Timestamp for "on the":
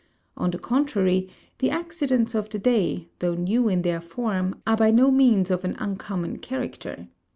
0.35-0.57